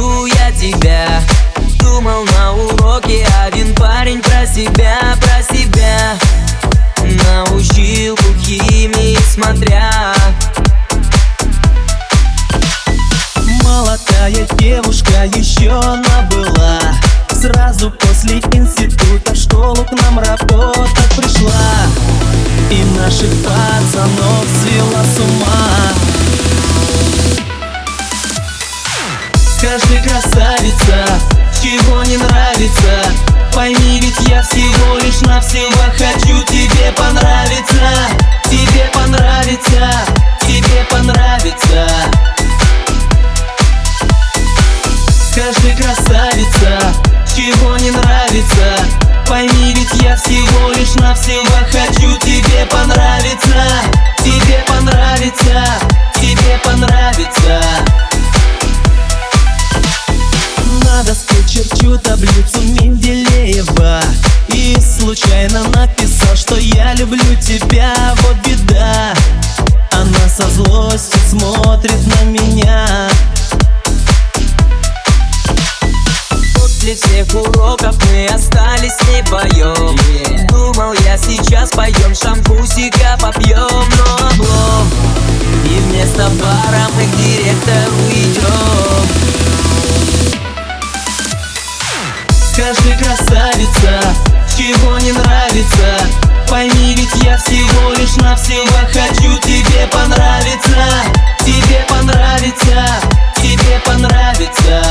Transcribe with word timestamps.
люблю 0.00 0.26
я 0.26 0.52
тебя. 0.52 1.22
Думал 1.78 2.24
на 2.24 2.52
уроке 2.52 3.26
один 3.44 3.74
парень 3.74 4.20
про 4.22 4.46
себя, 4.46 5.16
про 5.20 5.42
себя. 5.42 6.16
Научил 7.02 8.16
химии, 8.42 9.18
смотря. 9.32 10.14
Молодая 13.62 14.46
девушка 14.58 15.24
еще 15.34 15.70
она 15.70 16.28
была. 16.30 16.78
Сразу 17.32 17.90
после 17.90 18.38
института 18.52 19.32
в 19.32 19.36
школу 19.36 19.84
к 19.84 19.92
нам 20.02 20.18
работать 20.18 21.16
пришла. 21.16 21.50
И 22.70 22.84
наших 22.98 23.30
пацанов 23.42 24.39
красавица, 31.70 31.78
чего 31.78 32.02
не 32.04 32.16
нравится. 32.16 33.12
Пойми, 33.54 34.00
ведь 34.00 34.28
я 34.28 34.42
всего 34.42 34.96
лишь 34.98 35.20
навсего 35.22 35.82
хочу. 35.96 36.42
Тебе 36.44 36.92
понравиться 36.96 38.30
Тебе 38.44 38.90
понравится, 38.92 39.90
тебе 40.40 40.84
понравится. 40.90 41.86
Скажи, 45.30 45.76
красавица, 45.76 46.80
чего 47.34 47.76
не 47.76 47.90
нравится? 47.90 48.74
Пойми, 49.28 49.74
ведь 49.74 50.02
я 50.02 50.16
всего 50.16 50.72
лишь 50.72 50.94
навсего 50.96 51.44
черчу 61.90 61.98
таблицу 61.98 62.60
Менделеева 62.62 64.00
И 64.48 64.76
случайно 64.80 65.62
написал, 65.68 66.36
что 66.36 66.56
я 66.56 66.94
люблю 66.94 67.34
тебя, 67.40 67.94
вот 68.22 68.36
беда. 68.46 69.14
Она 69.92 70.28
со 70.28 70.48
злостью 70.50 71.20
смотрит 71.28 72.06
на 72.06 72.24
меня. 72.24 73.08
После 76.54 76.94
всех 76.96 77.34
уроков 77.34 77.96
мы 78.06 78.26
остались 78.26 78.96
не 79.08 79.22
поем 79.24 79.96
yeah. 80.08 80.46
Думал 80.48 80.94
я 81.04 81.16
сейчас 81.18 81.70
пойдем 81.70 82.14
шампусика 82.14 83.18
попьем 83.20 83.84
Но 83.98 84.29
Скажи, 92.60 92.94
красавица, 92.98 94.02
чего 94.54 94.98
не 94.98 95.12
нравится. 95.12 95.96
Пойми, 96.46 96.94
ведь 96.94 97.24
я 97.24 97.38
всего 97.38 97.94
лишь 97.94 98.16
навсего 98.16 98.66
хочу 98.92 99.38
тебе 99.38 99.86
понравиться 99.90 100.76
Тебе 101.38 101.86
понравится, 101.88 102.86
тебе 103.36 103.80
понравится. 103.86 104.82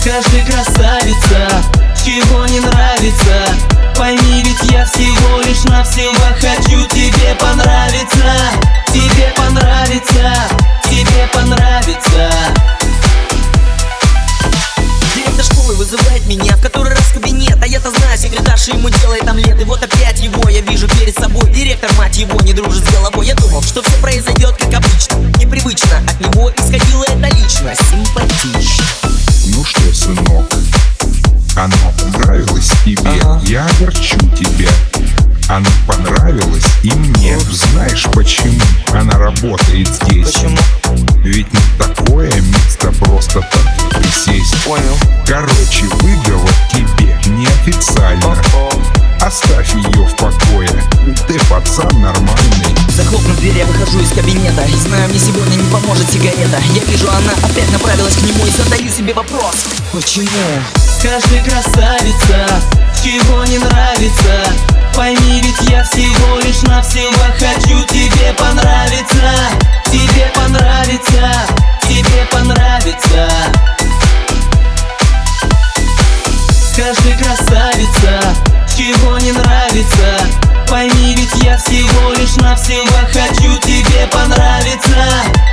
Скажи, 0.00 0.44
красавица, 0.44 1.48
чего 2.04 2.44
не 2.46 2.58
нравится. 2.58 3.54
Пойми, 3.96 4.42
ведь 4.42 4.72
я 4.72 4.84
всего 4.84 5.40
лишь 5.42 5.62
навсего 5.62 6.12
хочу 6.40 6.84
тебе 6.88 7.36
понравиться 7.38 8.34
Тебе 8.92 9.32
понравится, 9.36 10.34
я-то 17.84 17.98
знаю, 17.98 18.18
секретарша 18.18 18.72
ему 18.72 18.88
делает 18.88 19.28
омлет 19.28 19.60
И 19.60 19.64
вот 19.64 19.82
опять 19.82 20.20
его 20.20 20.48
я 20.48 20.60
вижу 20.60 20.88
перед 20.88 21.14
собой 21.14 21.50
Директор, 21.52 21.90
мать 21.98 22.16
его, 22.16 22.38
не 22.40 22.52
дружит 22.52 22.84
с 22.84 22.92
головой 22.92 23.26
Я 23.26 23.34
думал, 23.34 23.62
что 23.62 23.82
все 23.82 23.96
произойдет 24.00 24.56
как 24.56 24.74
обычно 24.74 25.16
Непривычно, 25.38 25.98
от 25.98 26.20
него 26.20 26.50
исходила 26.50 27.04
эта 27.04 27.34
личность 27.34 27.82
Симпатично 27.90 28.84
Ну 29.48 29.64
что, 29.64 29.94
сынок, 29.94 30.50
оно 31.56 31.76
понравилось 32.00 32.72
тебе? 32.84 33.20
Ага. 33.22 33.40
Я 33.44 33.66
огорчу 33.66 34.18
тебя. 34.36 34.68
Оно 35.48 35.68
понравилось 35.86 36.64
и 36.82 36.90
мне. 36.90 37.38
Знаешь 37.38 38.06
почему 38.12 38.58
она 38.92 39.16
работает 39.18 39.86
здесь? 39.86 40.32
Почему? 40.32 40.58
Ведь 41.22 41.46
не 41.52 41.60
такое 41.78 42.32
место 42.40 42.90
просто 42.98 43.40
так 43.40 43.90
присесть. 43.90 44.64
Понял 44.64 44.98
Короче, 45.26 45.86
выговор 46.00 46.43
официально. 47.64 48.36
Оставь 49.20 49.74
ее 49.74 50.04
в 50.04 50.14
покое, 50.16 50.68
ты 51.26 51.38
пацан 51.48 51.88
нормальный. 52.00 52.76
Захлопнув 52.90 53.36
дверь, 53.38 53.56
я 53.56 53.64
выхожу 53.64 54.00
из 54.00 54.10
кабинета. 54.10 54.62
И 54.64 54.76
знаю, 54.76 55.08
мне 55.08 55.18
сегодня 55.18 55.54
не 55.56 55.72
поможет 55.72 56.10
сигарета. 56.10 56.58
Я 56.74 56.84
вижу, 56.84 57.08
она 57.08 57.32
опять 57.42 57.70
направилась 57.72 58.14
к 58.16 58.22
нему 58.22 58.44
И 58.46 58.50
задаю 58.50 58.90
себе 58.90 59.14
вопрос, 59.14 59.64
почему? 59.92 60.28
Каждый 61.02 61.40
красавица, 61.40 62.46
чего 63.02 63.44
не 63.46 63.58
нравится. 63.58 64.44
Пойми, 64.94 65.42
ведь 65.42 65.70
я 65.70 65.82
всего 65.84 66.38
лишь 66.40 66.62
навсего 66.62 67.24
хочу. 67.38 67.82
Тебе 67.88 68.34
понравиться 68.36 69.32
Тебе 69.90 70.30
понравится, 70.34 71.32
тебе 71.82 72.26
понравится. 72.30 73.28
Каждый 76.76 77.12
красавица 77.16 77.53
Пойми, 80.74 81.14
ведь 81.16 81.44
я 81.44 81.56
всего 81.56 82.10
лишь 82.14 82.34
навсего 82.34 82.84
хочу 83.12 83.56
тебе 83.60 84.08
понравиться. 84.08 85.43